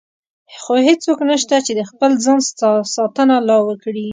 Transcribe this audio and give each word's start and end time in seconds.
خو 0.61 0.73
هېڅوک 0.87 1.19
نشته 1.31 1.55
چې 1.65 1.71
د 1.75 1.81
خپل 1.89 2.11
ځان 2.23 2.39
ساتنه 2.95 3.35
لا 3.49 3.57
وکړي. 3.67 4.07